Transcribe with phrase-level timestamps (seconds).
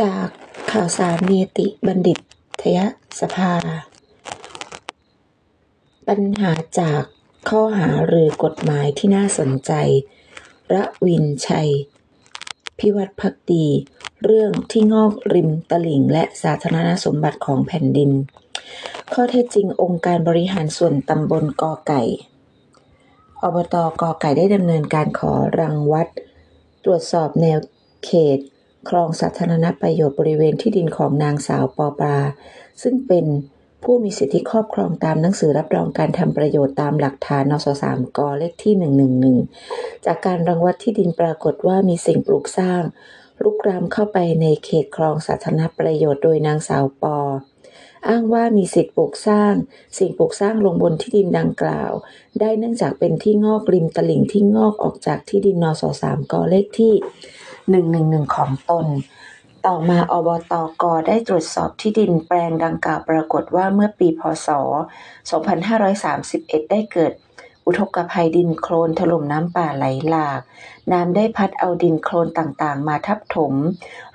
[0.00, 0.26] จาก
[0.72, 2.18] ข่าวสารเนติบัณฑิต
[2.76, 2.78] ย
[3.20, 3.54] สภา
[6.08, 7.02] ปัญหาจาก
[7.48, 9.72] ข้อหาหรือกฎหมายที่น่าสนใจ
[10.74, 11.70] ระวินชัย
[12.78, 13.66] พิวัตรพักดี
[14.24, 18.10] เรื่องที่งอกริมตลิ่งและสาธารณสมบัติของแผ่นดิน
[19.12, 22.02] ข้อเท็จจริงองค์การบริหารส่วนตำบลกอไก่
[23.42, 26.08] อบตกอไก่ได้ดำเนินการขอรังวัด
[26.84, 27.58] ตรวจสอบแนว
[28.04, 28.38] เขต
[28.88, 32.18] คลองสาธารณประโยชน์บริเวณที่ดินของนางสาวปอปลา
[32.82, 33.26] ซึ่งเป็น
[33.84, 38.74] ผู้มีสิทธิครอบครองตามหนังสือรับรองการทำประโยชน์ตามหลักฐานนสสามกเลขที่
[39.44, 42.82] 111 จากการรังวัดที่ดินปรากฏว่ามีสิ่งปลูกสร้าง
[43.42, 47.18] ลุกรามเข้าไปในเขตคลองสาธารณประโยชน์โดยนางสาวปอ
[48.08, 49.54] อ้างว่ามีสิทธิปลูกสร้าง
[49.98, 51.92] สิ่งปลูกสร้างลงบนที่ดินดังกล่าว
[52.40, 56.94] ได้เนื่องจากเป็นที่งอกริมตลิ่งที่งอกออกจากที่ดินนสสามกเลขที่
[57.74, 58.86] 111 ของตน
[59.66, 64.48] ต่อมาอบตกได้ตรวจสอบที่ดินแปลงดังกล่าวปรากฏว่าเมื่อปีพศ
[65.40, 67.12] 2531 ได้เกิด
[67.66, 70.40] อุทกภัยดินโคลนถล่มน้ำป่าไหลหลาก
[70.92, 73.52] น้ำได้พัดเอาดินโคลนต่างๆ มาทับถม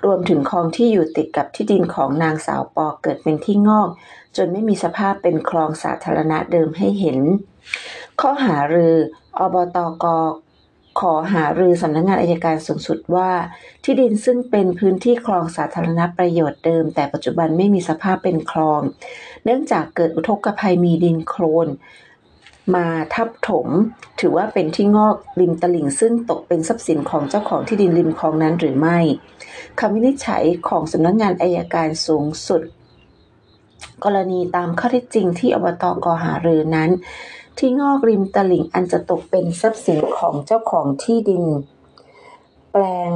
[0.04, 3.88] รวมถึงคลองที่อยู่ติดกับที่ดินของนางสาวปอเกิดเป็นที่งอก
[4.36, 7.18] จนไม่มีสภาพเป็นคลองสาธารณะเดิมให้เห็น
[8.20, 8.94] ข้อหารือ
[9.38, 10.04] อบตก
[11.00, 13.30] ขอหารือสำนักงานอายการสูงสุดว่า
[13.84, 18.80] ที่ดินซึ่งเป็นพื้นที่คลองสาธารณประโยชน์เดิม แต่ปัจจุบันไม่มีสภาพเป็นคลอง
[19.44, 21.68] เนื่องจากเกิดอุทกภัยมีดินโคลน
[22.74, 23.68] มาทับถม
[24.20, 28.98] ถือว่าเป็นที่งอกริมตลิ่งซึ่งตกเป็นทรัพย์สินของเจ้าของที่ดินริมคลองนั้นหรือไม่
[29.78, 32.62] คำวินิจฉัยของสำนักงานอายการสูงสุด
[34.04, 36.90] กรณีตามข้อเท็จจริงที่อบตกหารือนั้น
[37.58, 41.44] ที่งอกริมตลิ่งอันจะตกเป็นทรัพย์สิน ของเจ้าของที่ดิน
[42.72, 43.10] แปลง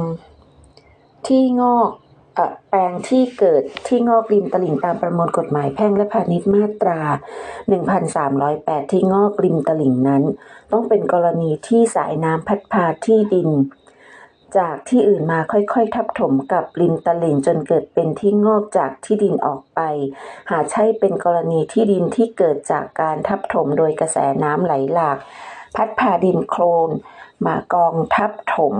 [1.27, 1.89] ที่งอก
[2.69, 6.99] แปลงที่เกิดที่งอกริมตลิ่งตามประมวลกฎหมายแพ่งและพาณิชย์มาตรา
[7.97, 10.23] 1308 ที่งอกริมตลิ่งนั้น
[10.71, 13.49] ต้องเป็นกรณีที่สายน้ำพัดพาที่ดิน
[14.57, 19.79] จากที่อื่นมาค่อยๆ ทับถมกับริมตลิ่งจนเกิดเป็นที่งอกจากที่ดินออกไป
[20.49, 25.17] หาใช่เป็นกรณีที่ดินที่เกิดจากการทับถมโดยกระแสน้ำไหลหลาก
[25.77, 26.89] พัดพาดินโคลน
[27.45, 28.75] มากองทับถม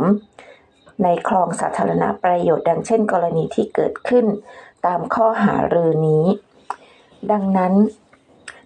[1.03, 4.25] ในคลองสาธารณประโยชน์ ดังเช่นกรณีที่เกิดขึ้น
[4.85, 6.25] ตามข้อหารือนี้
[7.31, 7.73] ดังนั้น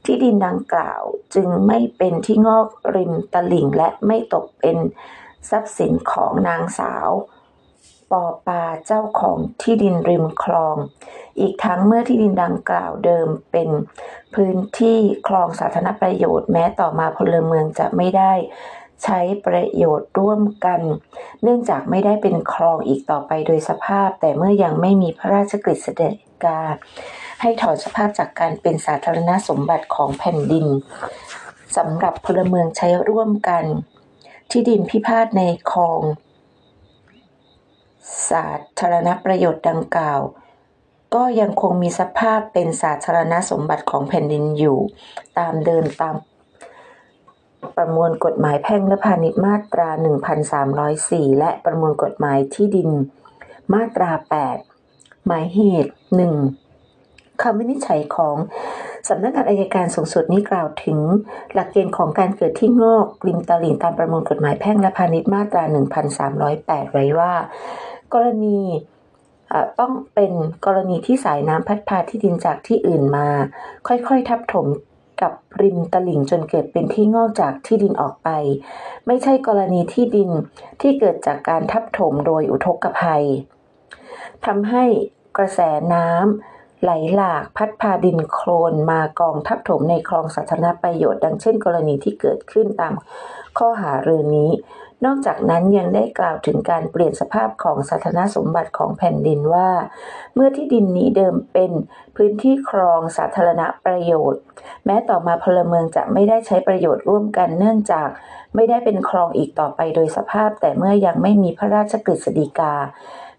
[0.06, 1.03] ที่ดินดังกล่าว
[1.36, 4.78] จึงไม่เป็นที่งอกริมตลิ่งและไม่ตกเป็น
[5.50, 7.08] ทรัพย์สินของนางสาว
[8.11, 10.75] ปอปาเจ้าของที่ดินริมคลอง
[11.39, 13.69] อีกทั้งเมื่อที่ดินดังกล่าวเดิมเป็น
[14.35, 18.33] พื้นที่คลองสาธารณประโยชน์แม้ต่อมาพลเมืองจะไม่ได้
[19.03, 20.81] ใช้ประโยชน์ร่วมกัน
[21.44, 26.09] เนื่องจากไม่ได้เป็นคลองอีกต่อไปโดยสภาพ แต่เมื่อยังไม่มีพระราชกฤษฎี
[26.43, 26.61] กา
[27.41, 30.67] ให้ถอนสภาพจากการเป็นสาธารณสมบัติของแผ่นดิน
[31.78, 33.63] สำหรับพลเมืองใช้ร่วมกัน
[34.51, 35.41] ที่ดินพิพาทใน
[35.72, 36.01] คลอง
[38.29, 38.45] สา
[38.79, 40.22] ธารณประโยชน์ดังกล่าว
[41.16, 44.77] ก็ยังคงมีสภาพเป็นสาธารณสมบัติของแผ่นดินอยู่
[45.39, 46.16] ตามเดินตาม
[47.77, 49.89] ประมวลกฎหมายแพ่งและพาณิชย์มาตรา
[50.63, 52.89] 1304 และประมวลกฎหมายที่ดิน
[53.73, 54.11] มาตรา
[54.69, 55.93] 8 หมายเหตุ
[56.67, 57.41] 1.
[57.41, 58.35] คำวินิจฉัยของ
[59.09, 60.99] สำนักงานอายการสูงสุดนี้กล่าวถึง
[61.53, 65.63] หลักเกณฑ์ของการเกิดที่งอกริมตลิ่งตามประมวลกฎหมายแพ่งและพาณิชย์มาตรา
[66.28, 67.33] 1308 ไว้ว่า
[68.13, 68.59] กรณี
[69.79, 70.31] ต้องเป็น
[70.66, 73.27] กรณีที่สายน้ำพัดพาที่ดินจากที่อื่นมา
[73.88, 74.67] ค่อยๆ ทับถม
[75.22, 78.29] กับริมตลิ่งจนเกิดเป็นที่งอกจากที่ดินออกไป
[79.07, 80.29] ไม่ใช่กรณีที่ดิน
[80.81, 83.25] ที่เกิดจากการทับถมโดยอุทกภัย
[84.45, 84.83] ทำให้
[85.38, 85.59] กระแส
[85.93, 92.93] น้ำไหลหลากพัดพาดินโคลนมากองทับถมในคลองสาธารณประโยชน์ ดังเช่น กรณีที่เกิดขึ้นตาม
[93.57, 94.51] ข้อหาเรือนี้
[95.06, 99.70] นอกจากนั้นยังได้กล่าวถึงการเปลี่ยนสภาพของสาธารณสมบัติของแผ่นดินว่า
[100.35, 101.72] เมื่อที่ดินนี้เดิมเป็น
[102.16, 104.41] พื้นที่ครองสาธารณประโยชน์
[104.85, 108.09] แม้ต่อมาพลเมืองจะไม่ได้ใช้ประโยชน์ร่วมกันเนื่องจาก
[108.55, 112.73] ไม่ได้เป็นคลองอีกต่อไปโดยสภาพ แต่เมื่อยังไม่มีพระราชกฤษฎีกา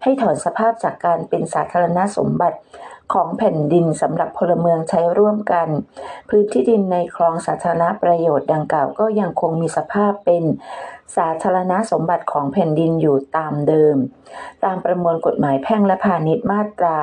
[0.03, 2.59] ให้ถอนสภาพจากการเป็นสาธารณสมบัติ
[3.13, 5.67] ของแผ่นดินสำหรับพลเมืองใช้ร่วมกัน
[6.29, 10.43] พื้นที่ดินในคลองสาธารณประโยชน์ดังกล่าวก็ยังคงมีสภาพเป็น
[11.17, 13.97] สาธารณสมบัติของแผ่นดินอยู่ตามเดิม
[14.65, 16.97] ตามประมวลกฎหมายแพ่งและพาณิชย์มาตรา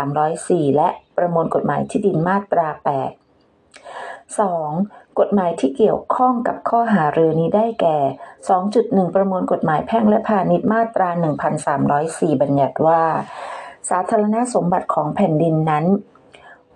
[0.00, 5.18] 1304 และประมวลกฎหมายที่ดินมาตรา 8 2.
[5.18, 7.98] กฎหมายที่เกี่ยวข้องกับข้อหาเรือนี้ได้แก่
[8.56, 11.08] 2.1 ประมวลกฎหมายแพ่งและพาณิชย์มาตรา
[11.76, 13.02] 1304 บัญญัติว่า
[13.90, 15.84] สาธารณสมบัติของแผ่นดินนั้น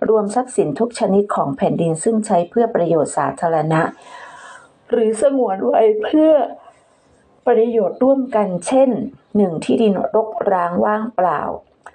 [0.08, 3.80] รวมทรัพย์สินทุกชนิดของแผ่นดินซึ่งใช้เพื่อประโยชน์สาธารณะ
[4.92, 6.32] หรือสงวนไว้เพื่อ
[7.46, 8.90] ประโยชน์ร่วมกัน เช่น
[9.28, 9.64] 1.
[9.64, 11.40] ที่ดินรกร้างว่างเปล่า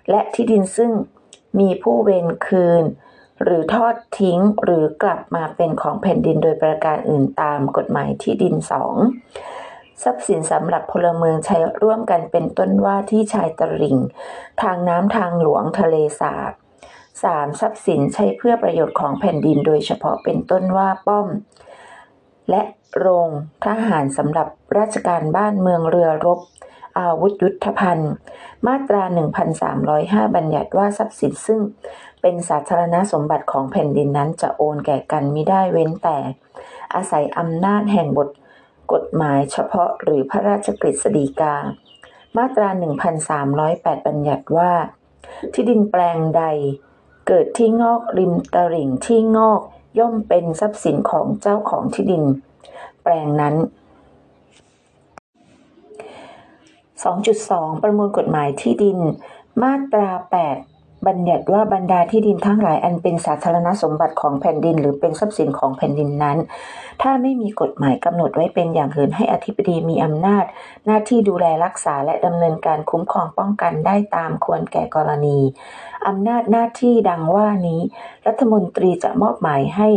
[0.09, 0.91] และที่ดินซึ่ง
[1.59, 2.83] มีผู้เวรคืน
[3.43, 8.55] หรือทอดทิ้งหรือกลับมาเป็นของแผ่นดินโดยประการอื่นตามกฎหมายที่ดิน
[9.29, 10.03] 2.
[10.03, 13.97] ทรัพย์สินสำหรับพลเมืองใช้ร่วมกันเป็นต้นว่าที่ชายตริง
[14.61, 16.51] ทางน้ำทางหลวงทะเลสาบ
[17.05, 17.59] 3.
[17.59, 21.27] ทรัพย์สินใช้เพื่อประโยชน์ของแผ่นดินโดยเฉพาะเป็นต้นว่าป้อม
[22.49, 22.61] และ
[22.97, 23.29] โรง
[23.65, 24.47] ทหารสำหรับ
[24.77, 26.39] ราชการบ้านเมืองเรือรบ
[26.99, 28.13] อาวุธยุทธภัณฑ์
[28.67, 29.03] มาตรา
[29.69, 31.61] 1305 บัญญัติว่าทรัพย์สินซึ่ง
[32.21, 36.17] เป็นสาธารณสมบัติของแผ่นดินนั้นจะโอนแก่กันไม่ได้เว้นแต่
[36.95, 38.29] อาศัยอำนาจแห่งบท
[38.93, 41.55] กฎหมายเฉพาะหรือพระราชกฤษฎีกา
[42.37, 42.69] มาตรา
[43.37, 44.71] 1308 บัญญัติว่า
[45.53, 46.43] ที่ดินแปลงใด
[47.27, 49.61] เกิดที่งอกริมตลิ่งที่งอก
[49.99, 52.23] ย่อมเป็นทรัพย์สินของเจ้าของที่ดิน
[53.01, 53.55] แปลงนั้น
[57.13, 58.97] 2.2 ประมวลกฎหมายที่ดิน
[59.61, 66.37] มาตรา 8บัญญัติว่าบรรดาที่ดินทั้งหลายอันเป็นสาธารณสมบัติของแผ่นดิน หรือเป็นทรัพย์สินของแผ่นดินนั้น
[67.01, 70.45] ถ้าไม่มีกฎหมายกำหนดไว้เป็นอย่างอื่นให้อธิบดีมีอำนาจ
[70.85, 75.39] หน้าที่ดูแลรักษาและดำเนินการคุ้มครองป้องกันได้ตามควรแก่กรณี
[76.07, 77.81] อำนาจหน้าที่ดังว่านี้
[78.27, 79.89] รัฐมนตรีจะมอบหมายให้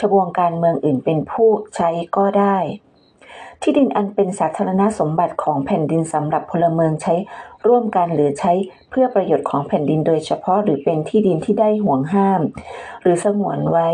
[0.00, 2.56] ทบวงการเมืองอื่นเป็นผู้ใช้ก็ได้
[3.62, 7.14] ที่ดินอันเป็นสาธารณสมบัติของแผ่นดินสำหรับพลเมืองใช้
[7.66, 8.52] ร่วมกันหรือใช้
[8.90, 12.40] เพื่อประโยชน์ของแผ่นดินโดยเฉพาะหรือเป็นที่ดินที่ได้ห่วงห้าม
[13.00, 13.88] หรือสงวนไว้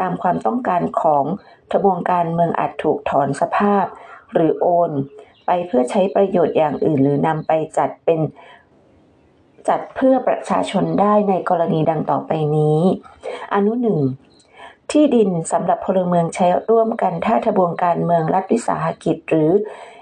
[0.00, 1.24] ตามความต้องการของ
[1.70, 3.84] ทบวงการเมืองอาจถูกถอนสภาพ
[4.32, 4.90] หรือโอน
[5.46, 8.20] ไปเพื่อใช้ประโยชน์อย่างอื่น หรือนำไปจัดเป็น
[9.68, 12.80] จัดเพื่อประชาชนได้ในกรณีดังต่อไปนี้
[13.54, 13.98] อนุหนึ่ง
[14.92, 19.50] ที่ดินสำหรับพลเมืองใช้ร่วมกันถ้าทบวงการเมืองรัฐวิสาหกิจ หรือ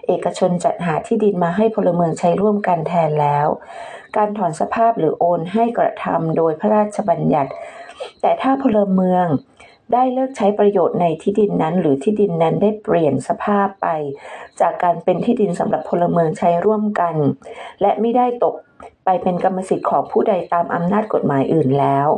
[0.07, 3.49] เอกชนจัดหาที่ดินมาให้พลเมืองใช้ร่วมกันแทนแล้ว
[4.17, 7.51] การถอนสภาพหรือโอนให้กระทำโดยพระราชบัญญัติ
[8.21, 9.27] แต่ถ้าพลเมือง
[9.93, 13.87] ได้เลิกใช้ประโยชน์ในที่ดินนั้น หรือที่ดินนั้นได้เปลี่ยนสภาพไป
[14.61, 17.15] จากการเป็นที่ดินสำหรับพลเมืองใช้ร่วมกัน
[17.81, 18.55] และไม่ได้ตก
[19.05, 22.09] ไปเป็นกรรมสิทธิ์ของผู้ใดตามอำนาจกฎหมายอื่นแล้ว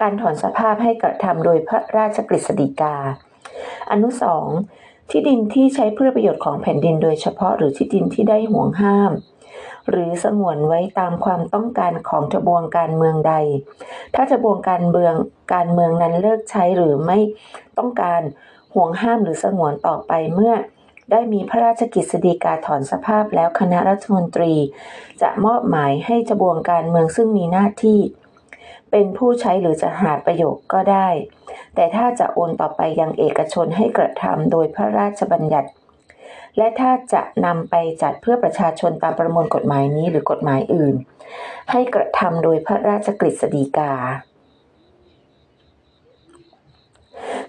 [0.00, 2.96] การถอนสภาพให้กระทำโดยพระราชกฤษฎีกา
[3.90, 4.46] อนุสอง
[5.10, 9.12] ที่ดินที่ใช้เพื่อประโยชน์ของแผ่นดินโดยเฉพาะหรือที่ดินที่ได้ห่วงห้าม
[9.90, 13.34] หรือสงวนไว้ตามความต้องการของทบวงการเมืองใด
[14.14, 15.14] ถ้าทบวงการเมือง
[15.54, 17.18] การเมืองนั้นเลิกใช้หรือไม่
[17.78, 18.22] ต้องการ
[18.74, 20.54] ห่วงห้ามหรือสงวนต่อไปเมื่อ
[21.10, 24.54] ได้มีพระราชกิจสฎีกาถอนสภาพแล้วคณะรัฐมนตรี
[25.22, 28.00] จะมอบหมายให้ทบวงการเมืองซึ่งมีหน้าที่
[28.96, 31.08] เป็นผู้ใช้หรือจะหาประโยชน์ก็ได้
[31.74, 35.70] แต่ถ้าจะโอนต่อไปยังเอกชนให้กระทำโดยพระราชบัญญัติ
[36.56, 40.94] และถ้าจะนำไปจัดเพื่อประชาชนตามประมวลกฎหมายนี้หรือกฎหมายอื่น
[41.70, 43.92] ให้กระทำโดยพระราชกฤษฎีกา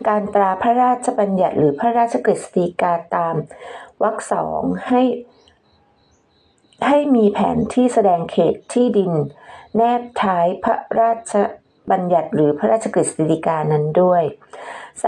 [0.08, 3.36] การตราพระราชบัญญัติหรือพระราชกฤษฎีกาตาม
[4.04, 5.02] วรรคสองให้
[6.88, 9.14] ให้มีแผนที่แสดงเขตที่ดิน
[9.76, 11.34] แนบท้ายพระราช
[11.92, 14.24] บัญญัติหรือพระราชกฤษฎีกานั้นด้วย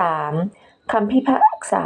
[0.04, 0.92] 3.
[0.92, 1.86] คำพิพากษา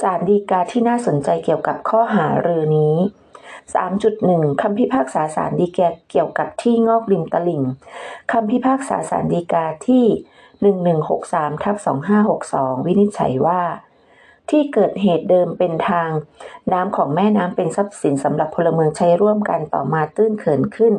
[0.00, 2.96] ศาลฎีกาที่น่าสนใจเกี่ยวกับข้อหาเรือนี้
[3.98, 7.62] 3.1 คำพิพากษาศาลฎีกาเกี่ยวกับที่งอกริมตลิ่ง
[8.32, 10.04] คำพิพากษาศาลฎีกาที่
[10.84, 11.76] 1163ทับ
[12.32, 13.62] 2562 วินิจฉัยว่า
[14.50, 16.08] ที่เกิดเหตุเดิมเป็นทาง
[16.72, 20.94] น้ำของแม่น้ำเป็นทรัพย์สินสำหรับพลเมืองใช้ร่วมกันต่อมาตื้นเขินขึ้น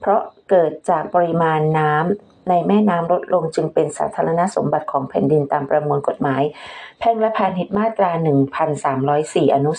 [0.00, 0.20] เพราะ
[0.50, 6.42] เกิดจากปริมาณน้ำในแม่น้ำลดลงจึงเป็นสาธารณสมบัติของแผ่นดินตามประมวลกฎหมาย
[6.98, 8.10] แพ่งและพาณิชย์มาตรา
[8.82, 9.72] 1304 อนุ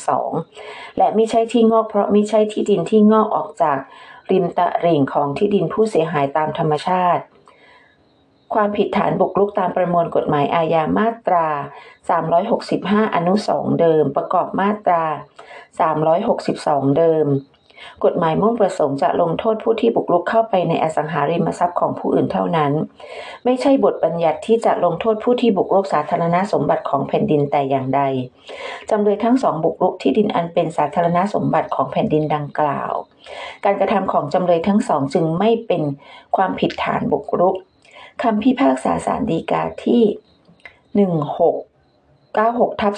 [0.45, 3.77] 2 และไม่ใช่ที่งอกเพราะไม่ใช่ที่ดินที่งอกออกจาก
[4.31, 7.23] ริมตะริ่งของที่ดินผู้เสียหายตามธรรมชาติ
[8.55, 11.47] ความผิดฐานบุกรุกตามประมวลกฎหมายอาญามาตรา
[12.31, 15.03] 365 อนุ 2 เดิม ประกอบมาตรา
[16.01, 17.27] 362 เดิม
[18.05, 22.71] กฎหมายมุ่งประสงค์จะลงโทษผู้ที่บุกรุกเข้าไปในอสังหาริมทรัพย์ของผู้อื่นเท่านั้น
[23.45, 28.01] ไม่ใช่บทบัญญัติที่จะลงโทษผู้ที่บุกรุกสาธารณสมบัติของแผ่นดินแต่อย่างใด
[28.89, 32.93] จำเลยทั้งสองบุกรุกที่ดินอันเป็นสาธารณสมบัติของแผ่นดินดังกล่าว
[33.65, 35.83] การกระทำของจำเลยทั้งสองจึงไม่เป็น
[36.35, 37.55] ความผิดฐานบุกรุก
[38.21, 41.63] คำพิพากษาศาลฎีกาที่ 16
[42.37, 42.93] 96ทับ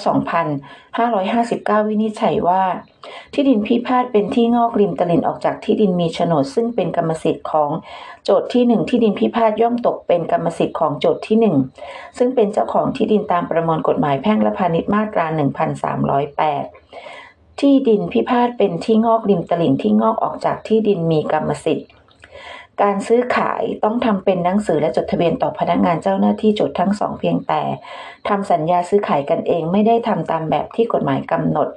[1.72, 2.62] 2559 วินิจฉัยว่า
[3.32, 7.70] ที่ดินพิพาทเป็นที่งอกริมตลิ่งออกจากที่ดินมีโฉนด ซึ่งเป็นกรรมสิทธิ์ของ
[8.24, 15.26] โจทย์ที่ 1 ที่ดินพิพาทย่อมตกเป็นกรรมสิทธิ์ของโจทย์ที่ 1 ซึ่งเป็นเจ้าของที่ดินตามประมวลกฎหมายแพ่งและพาณิชย์มาตรา
[16.82, 21.88] 1308 ที่ดินพิพาทเป็นที่งอกริมตลิ่งที่งอกออกจากที่ดินมีกรรมสิทธิ์
[22.82, 27.62] การซื้อขายต้องทำเป็นหนังสือและจดทะเบียนต่อพนักงานเจ้าหน้าที่จดทั้งสองเพียงแต่
[28.28, 31.68] ทำสัญญาซื้อขายกันเองไม่ได้ทำตามแบบที่กฎหมายกำหนด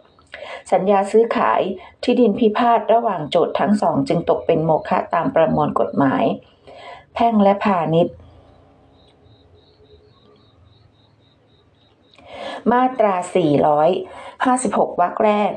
[0.71, 1.61] สัญญาซื้อขาย
[2.03, 6.23] ที่ดินพิพาทระหว่างโจทย์ทั้งสองจึงตกเป็นโมฆะตามประมวลกฎหมาย
[7.13, 8.15] แพ่งและพาณิชย์
[12.71, 13.15] มาตรา
[14.07, 15.51] 456 วรรคแรก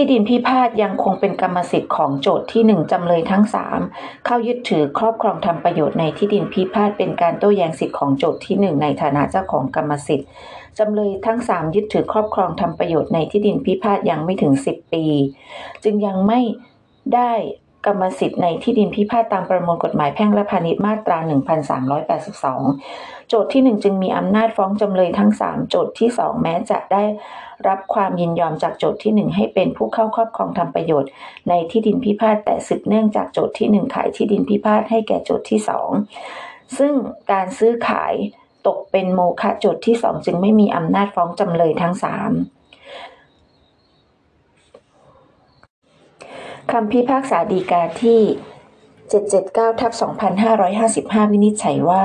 [0.00, 3.80] ที่ดินพิพาทยังคงเป็นกรรมสิทธิ์ของโจทย์ที่หนึ่งจำเลยทั้งสาม
[4.24, 10.28] เข้ายึดถือครอบครองทำประโยชน์ในที่ดินพิพาทเป็นการโต้แย้งสิทธิ์ของโจทย์ที่หนึ่งในฐานะเจ้าของกรรมสิทธิ์
[10.78, 15.04] จำเลยทั้งสามยึดถือครอบครองทำประโยชน์ในที่ดินพิพาทยังไม่ถึงสิบปี
[15.84, 16.40] จึงยังไม่
[17.14, 17.32] ได้
[17.86, 21.18] กรรมสิทธิ์ในที่ดินพิพาทตามประมวลกฎหมายแพ่งและพาณิชย์มาตรา
[22.44, 27.02] 1382 โจทย์ที่ 1 จึงมีอำนาจฟ้องจำเลยทั้ง 3 โจทย์ที่ 2 แม้จะได้
[27.66, 31.10] รับความยินยอมจากโจทย์ที่ 1 ให้เป็นผู้เข้าครอบครองทำประโยชน์
[31.48, 35.60] ในที่ดินพิพาทแต่สืบเนื่องจากโจทย์ที่ 1 ขายที่ดินพิพาทให้แก่โจทย์ที่
[36.18, 36.92] 2 ซึ่ง
[37.32, 38.14] การซื้อขาย
[38.66, 42.02] ตกเป็นโมฆะโจทย์ที่ 2 จึงไม่มีอำนาจฟ้องจำเลยทั้ง 3
[46.70, 48.20] คำพิพากษาดีกาที่
[49.00, 49.92] 779ทับ
[50.62, 52.02] 2555 วินิจฉัยว่า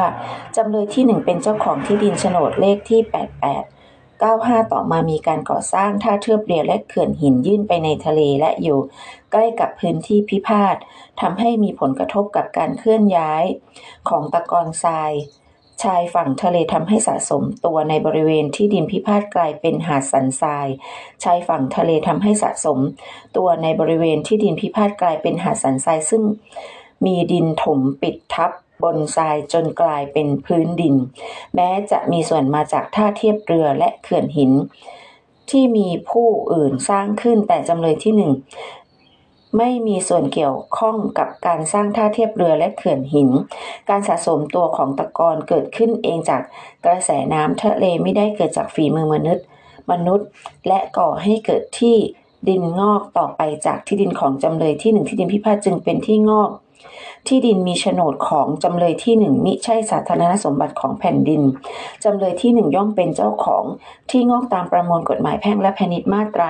[0.56, 3.83] จำเลยที่ 1 เป็นเจ้าของที่ดินโฉนดเลขที่ 88
[4.24, 8.80] 8895 ต่อมามีการก่อสร้างท่าเทียบเรือและเขื่อนหินยื่นไปในทะเลและอยู่
[9.32, 10.76] ใกล้กับพื้นที่พิพาท
[11.22, 13.44] ทำให้มีผลกระทบกับการเคลื่อนย้าย
[14.10, 15.14] ของตะกอนทราย
[15.84, 20.68] ชายฝั่งทะเลทำให้สะสมตัวในบริเวณที่ดินพิพาทกลายเป็นหาดสันทราย
[21.24, 22.80] ชายฝั่งทะเลทำให้สะสม
[23.38, 26.24] ตัวในบริเวณที่ดินพิพาทกลายเป็นหาดสันทรายซึ่ง
[27.06, 28.52] มีดินถมปิดทับ
[28.84, 30.96] บนทรายจนกลายเป็นพื้นดิน
[31.56, 34.52] แม้จะมีส่วนมาจากท่าเทียบเรือและเขื่อนหิน
[35.50, 38.32] ที่มีผู้อื่นสร้างขึ้นแต่จำเลยที่หนึ่ง
[39.58, 43.30] ไม่มีส่วนเกี่ยวข้องกับการสร้างท่าเทียบเรือและเขื่อนหิน
[43.90, 46.42] การสะสมตัวของตะกอนเกิดขึ้นเองจาก
[46.86, 49.46] กระแสน้ำทะเลไม่ได้เกิดจากฝีมือมนุษย์
[49.92, 50.28] มนุษย์
[50.68, 51.98] และก่อให้เกิดที่
[52.50, 56.50] ดินงอกต่อไปจากที่ดินของจำเลยที่หนึ่งที่ดินพิพาทจึงเป็นที่งอก
[57.28, 61.42] ที่ดินมีโฉนดของจำเลยที่หนึ่งมิใช่สาธารณสมบัติของแผ่นดิน
[62.04, 63.64] จำเลยที่หนึ่งย่อมเป็นเจ้าของ
[64.12, 66.48] ที่งอกตามประมวลกฎหมายแพ่งและแผ่นดิมาตรา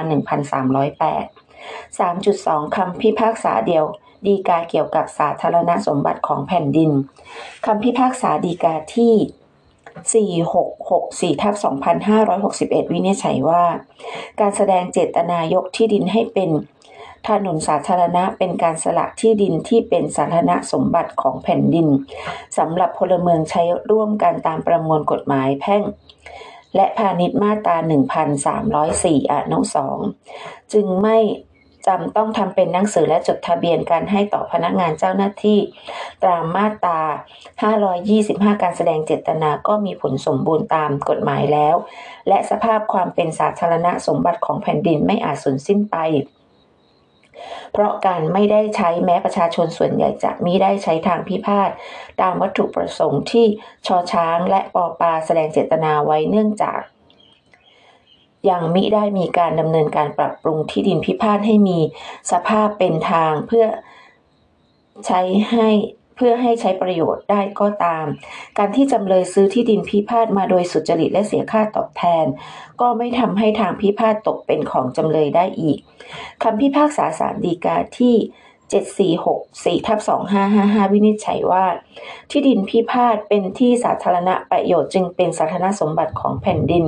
[1.23, 3.85] 1308 3.2 คำพิพากษาเดียว
[4.25, 6.91] ดีกาเกี่ยวกับสาธารณสมบัติของแผ่นดิน
[7.65, 9.15] คำพิพากษาดีกาที่
[11.31, 11.55] 4664ทับ
[12.23, 13.63] 2561 วินิจฉัยว่า
[14.39, 16.49] การแสดงเจตนายกที่ดินให้เป็น
[17.27, 21.87] ถนนสาธารณะเป็นการสละที่ดินที่เป็นสาธารณสมบัติของแผ่นดิน
[22.57, 25.83] สำหรับพลเมืองใช้ร่วมกันตามประมวลกฎหมายแพ่ง
[26.75, 27.77] และพาณิชย์มาตรา
[28.55, 29.59] 1304 อนุ
[30.15, 31.17] 2 จึงไม่
[31.87, 35.59] จำต้องทำเป็นหนังสือและจดทะเบียนการให้ต่อพนักงานเจ้าหน้าที่
[36.25, 36.99] ตามมาตรา
[37.81, 41.75] 525 การแสดงเจตนาก็มีผลสมบูรณ์ตามกฎหมายแล้ว
[42.27, 45.97] และสภาพความเป็นสาธารณสมบัติของแผ่นดินไม่อาจสูญสิ้นไป
[47.73, 51.69] เพราะการไม่ได้ใช้แม้ประชาชนส่วนใหญ่จะมิได้ใช้ทางพิพาท
[52.21, 53.45] ตามวัตถุประสงค์ที่
[53.87, 56.81] ชอช้างและปอปาแสดงเจตนาไว้เนื่องจาก
[58.49, 61.79] ยังมิได้มีการดำเนินการปรับปรุงที่ดินพิพาทให้มี
[62.31, 63.65] สภาพเป็นทางเพื่อ
[65.05, 65.21] ใช้
[65.51, 65.69] ให้
[66.15, 68.05] เพื่อให้ใช้ประโยชน์ได้ก็ตาม
[68.57, 72.25] การที่จำเลยซื้อที่ดินพิพาทมาโดยสุจริตและเสียค่าตอบแทน
[72.81, 75.77] ก็ไม่ทำให้ทางพิพาทตกเป็นของจำเลยได้อีก
[76.43, 78.15] คำพิพากษาสารดีกาที่
[78.73, 79.99] 7464ทับ
[80.45, 81.65] 2555 วินิจฉัยว่า
[82.31, 86.85] ที่ดินพิพาทเป็นที่สาธารณะประโยชน์จึงเป็นสาธารณสมบัติของแผ่นดิน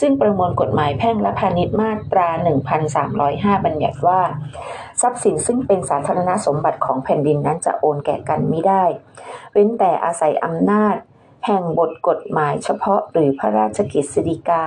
[0.00, 2.28] ซึ่งประมวลกฎหมายแพ่งและพาณิชย์มาตรา
[2.96, 4.20] 1305 บัญญัติว่า
[5.02, 8.84] ทรัพย์สินซึ่งเป็นสาธารณสมบัติของแผ่นดินนั้นจะโอนแก่กันไม่ได้
[9.52, 10.96] เว้นแต่อาศัยอำนาจ
[11.46, 14.64] แห่งบทกฎหมายเฉพาะหรือพระราชกิจสิกา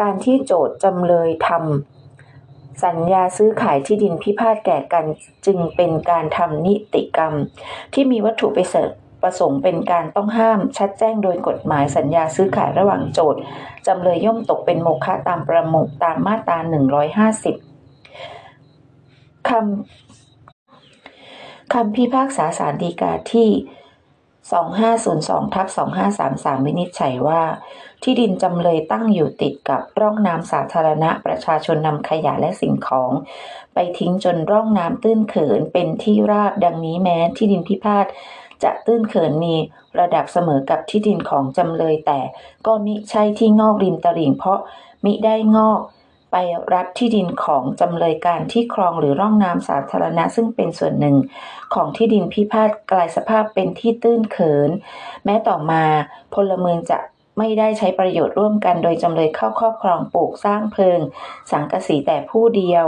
[0.00, 5.04] การที่โจทย์จำเลยทำสัญญาซื้อขายที่ดินพิพาทแก่กัน
[5.46, 7.34] จึงเป็นการทำนิติกรรม
[7.94, 8.84] ที่มีวัตถุไปเสริ
[9.22, 13.40] ประสงค์เป็นการต้องห้ามชัดแจ้งโดยกฎหมายสัญญาซื้อขายระหว่างโจทย์
[13.86, 16.58] จำเลยย่อมตกเป็นโมฆะตามประมุกตามมาตรา
[17.34, 17.65] 150
[19.48, 23.50] คำคำพิพากษาสารดีกาที่
[24.56, 25.66] 2502ทับ
[26.16, 27.42] 2533 วินิจฉัยว่า
[28.02, 33.10] ที่ดินจำเลยตั้งอยู่ติดกับร่องน้ำสาธารณะประชาชนนำขยะและสิ่งของ
[33.74, 38.06] ไปทิ้งจนร่องน้ำตื้นเขินเป็นที่ราบดังนี้แม้ที่ดินพิพาท
[38.62, 39.54] จะตื้นเขินมี
[40.00, 42.20] ระดับเสมอกับที่ดินของจำเลยแต่
[42.66, 44.60] ก็มิใช่ที่งอกริมตลิ่งเพราะ
[45.04, 45.80] มิได้งอก
[46.38, 51.16] ไปรับที่ดินของจำเลยการที่คลองหรือร่องน้ำสาธารณะ ซึ่งเป็นส่วนหนึ่ง
[51.74, 54.70] ของที่ดินพิพาทกลายสภาพเป็นที่ตื้นเขิน
[55.24, 55.84] แม้ต่อมา
[56.34, 56.98] พลเมืองจะ
[57.38, 60.98] ไม่ได้ใช้ประโยชน์ร่วมกัน โดยจำเลยเข้าครอบครองปลูกสร้างเพิง
[61.50, 62.86] สังกะสีแต่ผู้เดียว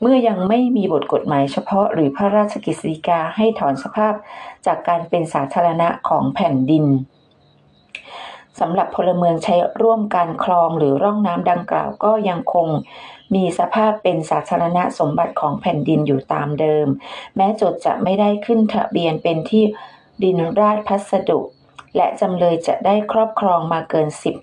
[0.00, 4.14] เมื่อยังไม่มีบทกฎหมายเฉพาะหรือพระราชกฤษฎีกาให้ถอนสภาพ
[4.66, 6.86] จากการเป็นสาธารณะของแผ่นดิน
[8.60, 12.68] สำหรับพลเมืองใช้ร่วมการคลองหรือร่องน้ำดังกล่าวก็ยังคง
[13.34, 16.86] มีสภาพเป็นสาธารณสมบัติของแผ่นดินอยู่ตามเดิม
[17.36, 19.64] แม้จดจะไม่ได้ขึ้นทะเบียนเป็นที่
[20.22, 21.40] ดินราชพัสดุ
[21.96, 24.34] และจำเลยจะได้ครอบครองมาเกินสิบ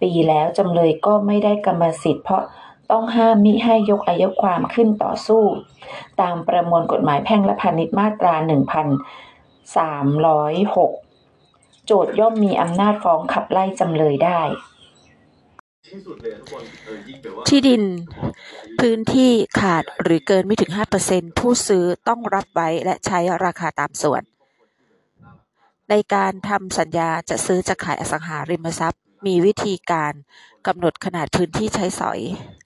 [0.00, 2.42] ปีแล้วจำเลยก็ไม่ได้กรรมสิทธิ์เพราะ
[2.90, 5.44] ต้องห้ามมิให้ยกอายุความขึ้นต่อสู้
[6.20, 11.07] ตามประมวลกฎหมายแพ่งและพาณิชย์มาตรา 1306
[11.90, 14.40] โจทย่อมมีอำนาจฟ้องขับไล่จำเลยได้
[17.48, 17.82] ที่ดิน
[18.80, 20.72] พื้นที่ขาดหรือเกินไม่ถึง
[21.04, 24.22] 5%ผู้ซื้อต้องรับไว้และใช้ราคาตามส่วน
[25.90, 30.12] ในการทำสัญญาจะซื้อจะขายอสังหาริมทรัพย์ มีวิธีการ
[30.66, 32.20] กำหนดขนาดพื้นที่ใช้สอย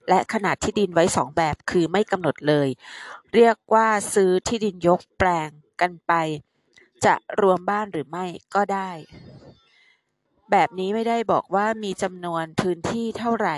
[0.09, 2.69] และขนาดที่ดินไว้สองแบบคือไม่กำหนดเลย
[3.35, 5.49] เรียกว่าซื้อที่ดินยกแปลง
[5.81, 6.13] กันไป
[7.05, 8.91] จะรวมบ้านหรือไม่ก็ได้
[10.51, 13.57] แบบนี้ไม่ได้บอกว่ามีจำนวนพื้นที่เท่าไหร่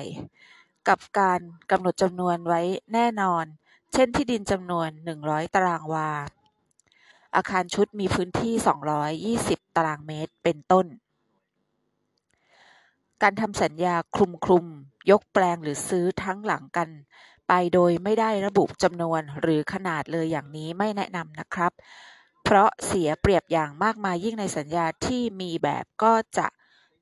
[0.88, 2.60] กับการกำหนดจำนวนไว้
[2.94, 3.44] แน่นอน
[3.92, 4.88] เช่นที่ดินจำนวน
[5.22, 6.10] 100 ตารางวา
[7.36, 8.54] อาคารชุดมีพื้นที่
[9.60, 10.86] 220 ตารางเมตรเป็นต้น
[13.22, 14.66] การทำสัญญาคลุมคลุม
[15.10, 16.88] ยกแปลงหรือซื้อทั้งหลังกัน
[17.48, 21.72] ไปโดยไม่ได้ระบุจำนวนหรือขนาดเลยอย่างนี้ไม่แนะนำนะครับ
[22.44, 26.46] เพราะเสียเปรียบอย่างมากมายยิ่งในสัญญาที่มีแบบก็จะ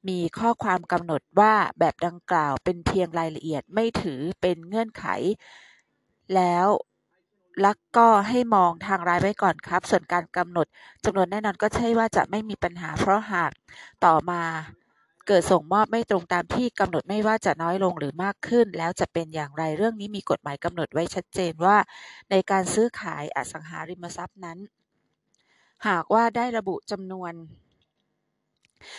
[0.09, 5.05] มีข้อความกำหนดว่าแบบดังกล่าวเป็นเพียงรายละเอียดไม่ถือเป็นเงื่อนไข
[6.35, 6.69] แล้ว
[7.65, 10.67] ลักก็ให้มองทางรายไว้ก่อนครับ ส่วนการกำหนด
[11.05, 13.53] จำนวนแน่นอนก็ใช่ว่าจะไม่มีปัญหา เพราะหาก
[14.05, 14.43] ต่อมา
[15.27, 21.77] เกิดส่งมอบไม่ตรงตามที่กำหนดไม่ว่าจะน้อยลงหรือมากขึ้น แล้วจะเป็นอย่างไรเรื่องนี้มีกฎหมายกำหนดไว้ชัดเจนว่า
[22.31, 24.59] ในการซื้อขายอสังหาริมทรัพย์นั้น
[25.89, 27.33] หากว่าได้ระบุจำนวน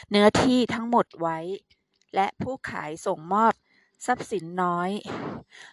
[0.09, 1.39] เนื้อที่ทั้งหมดไว้
[2.15, 3.53] และผู้ขายส่งมอบ
[4.05, 4.89] ทรัพย์สินน้อย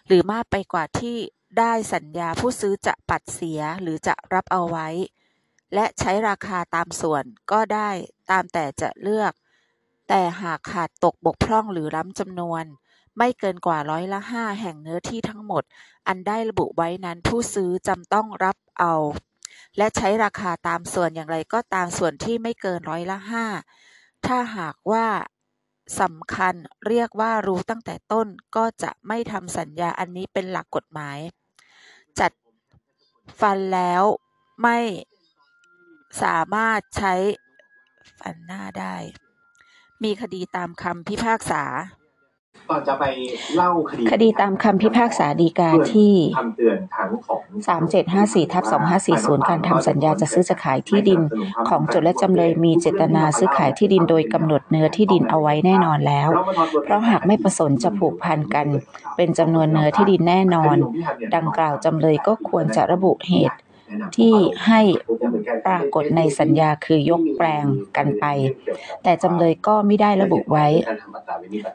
[0.07, 1.17] หรือมากไปกว่าที่
[1.59, 4.87] ได้สัญญาผู้ซื้อจะปัดเสียหรือจะรับเอาไว้
[5.73, 7.89] และใช้ราคาตามส่วนก็ได้
[8.31, 9.33] ตามแต่จะเลือก
[10.09, 12.63] แต่หากขาดตกบกพร่องหรือล้ำจำนวน
[13.17, 15.63] ไม่เกินกว่าร้อยละห้าแห่งเนื้อที่ทั้งหมด
[16.07, 18.93] อันได้ระบุไว้นั้นผู้ซื้อจำต้องรับเอา
[19.77, 23.45] และใช้ราคาตามส่วนอย่างไรก็ตามส่วนที่ไม่เกินร้อยละห้า
[24.25, 25.07] ถ้าหากว่า
[26.01, 26.53] สำคัญ
[26.87, 31.17] เรียกว่ารู้ตั้งแต่ต้นก็จะไม่ทำสัญญาอันนี้เป็นหลักกฎหมาย
[32.19, 32.31] จัด
[33.39, 34.03] ฟันแล้ว
[34.61, 34.77] ไม่
[36.23, 37.13] สามารถใช้
[38.19, 38.95] ฟันหน้าได้
[40.03, 41.63] มีคดีตามคำพิพากษา
[42.71, 43.05] ก่อนจะไป
[43.55, 47.43] เล่าคดีคดีตามคำพิพากษาดีกาที่คำเตือนทั้งของ
[47.97, 48.63] 3754ทับ
[49.41, 51.21] 2540การทำสัญญาจะซื้อจะขายที่ดิน
[51.69, 56.29] ของโจทย์และจำเลยมีเจตนาซื้อขายที่ดินโดยกำหนดเนื้อที่ดินเอาไว้แน่นอนแล้ว
[56.83, 58.67] เพราะหากไม่ประสงค์จะผูกพันกัน
[59.15, 60.77] เป็นจำนวนเนื้อที่ดินแน่นอน
[61.35, 63.55] ดังกล่าวจำเลยก็ควรจะระบุเหตุ
[64.17, 64.33] ที่
[64.67, 64.81] ให้
[65.67, 67.65] ปรากฏในสัญญาคือยกแปลง
[67.97, 68.25] กันไป
[69.03, 70.67] แต่จำเลยก็ไม่ได้ระบุไว้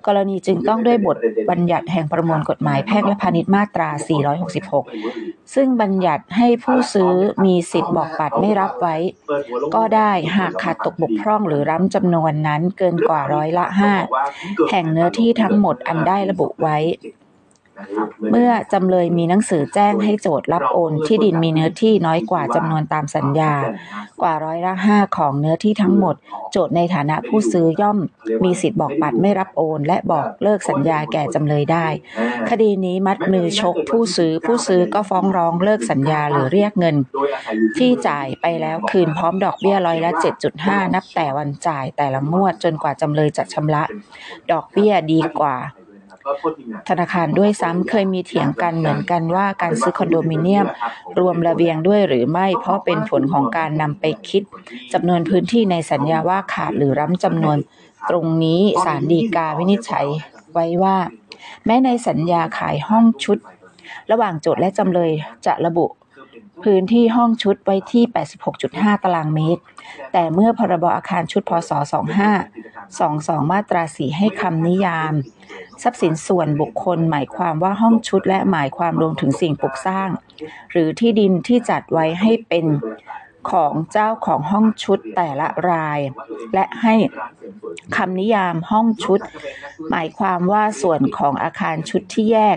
[0.07, 1.17] กรณีจึงต้องด้วยบท
[1.51, 3.89] บัญญัติแห่งประมวลกฎหมายแพ่งและพาณิชย์มาตรา
[4.73, 7.13] 466 ซึ่งบัญญัติให้ผู้ซื้อ
[7.45, 8.97] มีสิทธิ์บอกปัดไม่รับไว้
[9.75, 13.93] ก็ได้หากขาดตกบกพร่องหรือร้ำจำนวนนั้นเกินกว่าร้อยละห้า
[14.71, 16.79] แห่งเนื้อที่ทั้งหมดอันได้ระบุไว้
[18.31, 23.53] เมื่อจำเลยมีหนังสือแจ้งให้โจทย์รับโอนที่ดินมีเนื้อที่น้อยกว่าจำนวนตามสัญญา
[24.23, 26.15] กว่าร้อยละห้าของเนื้อที่ทั้งหมด
[26.51, 27.99] โจทย์ในฐานะผู้ซื้อย่อม
[28.45, 31.87] มีสิทธิ์บอกปัดไม่รับโอน และบอกเลิกสัญญาแก่จำเลยได้
[32.51, 36.97] คดีนี้มัดมือชกผู้ซื้อผู้ซื้อก็ฟ้องร้องเลิกสัญญาหรือเรียกเงิน
[37.79, 40.11] ที่จ่ายไปแล้วคืนพร้อมดอกเบี้ยร้อยละ
[40.53, 43.83] 7.5 นับแต่วันจ่ายแต่ละงวดจนกว่าจำเลยจะชำระ
[44.53, 45.57] ดอกเบี้ยดีกว่า
[46.89, 50.67] ธนาคารด้วยซ้ำเคยมีเถียงกันเหมือนกันว่าการซื้อคอนโดมิเนียม
[51.19, 54.43] รวมระเบียงด้วยหรือไม่ เพราะเป็นผลของการนำไปคิด
[54.93, 57.59] จำนวนพื้นที่ในสัญญาว่าขาดหรือร้ำจำนวน
[58.11, 60.07] ตรงนี้ศาลฎีกาวินิจฉัย
[60.53, 60.97] ไว้ว่า
[61.67, 63.39] แม้ในสัญญาขายห้องชุด
[64.11, 65.11] ระหว่างโจทย์และจำเลย
[65.47, 65.87] จะระบุ
[66.64, 68.05] พื้นที่ห้องชุดไว้ที่
[68.55, 69.62] 86.5 ตารางเมตร
[70.12, 71.71] แต่เมื่อพรบอาคารชุดพศ
[73.42, 75.14] 2522 มาตรา 4 ให้คำนิยาม
[75.83, 80.09] ทรัพย์สินส่วนบุคคลหมายความว่าห้องชุดและหมายความรวมถึงสิ่งปลูกสร้าง
[80.73, 82.66] หรือที่ดินที่จัดไว้ให้เป็น
[83.51, 86.01] ของเจ้าของห้องชุดแต่ละราย
[86.55, 86.95] และให้
[87.97, 89.21] คำนิยามห้องชุด
[89.90, 92.57] หมายความว่าส่วนของอาคารชุดที่แยก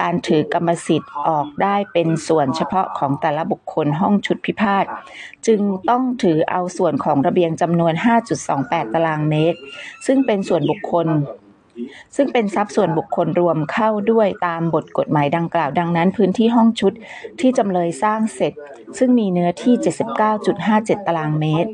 [0.00, 4.84] การถือกรรมสิทธิ์ออกได้เป็นส่วนเฉพาะของแต่ละบุคคลห้องชุดพิพาท
[5.46, 7.92] จึงต้องถือเอาส่วนของระเบียงจำนวน
[8.44, 9.58] 5.28 ตารางเมตร
[10.06, 11.06] ซึ่งเป็นส่วนบุคคล
[12.16, 16.92] ซึ่งเป็นทรัพย์ส่วนบุคคลรวมเข้าด้วยตามบทกฎหมายดังกล่าว ดังนั้นพื้นที่ห้องชุด
[17.40, 18.52] ที่จำเลยสร้างเสร็จ
[18.98, 19.74] ซึ่งมีเนื้อที่
[20.40, 21.70] 79.57 ตารางเมตร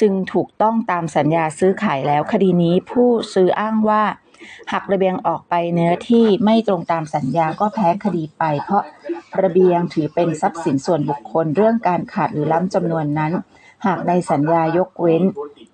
[0.00, 4.02] จึงถูกต้องตามสัญญาซื้อขายแล้วคดีนี้ผู้ซื้ออ้างว่า
[4.72, 8.82] หากระเบียงออกไปเนื้อที่ไม่ตรงตามสัญญาก็แพ้คดีไป เพราะ
[9.42, 13.32] ระเบียงถือเป็นทรัพย์สินส่วนบุคคลเรื่องการขาดหรือล้ำจำนวนนั้น
[13.86, 15.22] หากในสัญญายกเว้น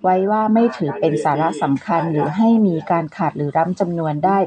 [0.08, 4.38] ไว้ว่าไม่ถือเป็นสาระสำคัญหรือให้มีการขาดหรือล้ำจำนวนได้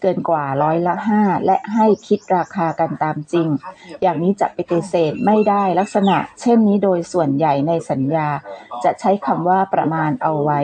[0.00, 3.48] เกินกว่าร้อยละห้าและให้คิดราคากันตามจริง
[4.02, 8.28] อย่างนี้จะปฏิเสธไม่ได้ลักษณะ เช่นนี้โดยส่วนใหญ่ในสัญญา
[8.84, 10.60] จะใช้คำว่าประมาณเอาไว้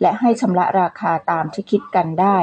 [0.00, 2.38] และให้ชำระราคาตามที่คิดกันได้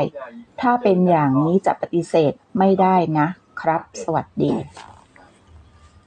[0.62, 3.28] ถ้าเป็นอย่างนี้จะปฏิเสธไม่ได้นะ
[3.62, 4.54] ครับ สวัสดี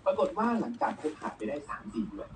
[0.07, 2.29] ปรากฏว่าหลังจากคบหาไปได้สามสี่เดือน